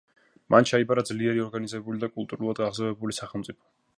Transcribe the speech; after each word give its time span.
მან 0.53 0.63
ჩაიბარა 0.69 1.03
ძლიერი, 1.09 1.43
ორგანიზებული 1.43 2.03
და 2.05 2.11
კულტურულად 2.15 2.65
აღზევებული 2.69 3.17
სახელმწიფო. 3.21 3.71